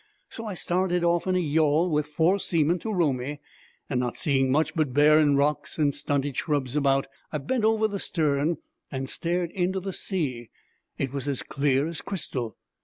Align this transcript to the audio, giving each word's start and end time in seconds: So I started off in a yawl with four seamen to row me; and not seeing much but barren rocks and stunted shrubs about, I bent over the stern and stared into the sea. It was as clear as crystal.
So 0.29 0.47
I 0.47 0.55
started 0.55 1.03
off 1.03 1.27
in 1.27 1.35
a 1.35 1.39
yawl 1.39 1.87
with 1.91 2.07
four 2.07 2.39
seamen 2.39 2.79
to 2.79 2.91
row 2.91 3.13
me; 3.13 3.39
and 3.87 3.99
not 3.99 4.17
seeing 4.17 4.51
much 4.51 4.73
but 4.73 4.95
barren 4.95 5.35
rocks 5.35 5.77
and 5.77 5.93
stunted 5.93 6.35
shrubs 6.35 6.75
about, 6.75 7.05
I 7.31 7.37
bent 7.37 7.65
over 7.65 7.87
the 7.87 7.99
stern 7.99 8.57
and 8.91 9.07
stared 9.07 9.51
into 9.51 9.79
the 9.79 9.93
sea. 9.93 10.49
It 10.97 11.13
was 11.13 11.27
as 11.27 11.43
clear 11.43 11.85
as 11.87 12.01
crystal. 12.01 12.57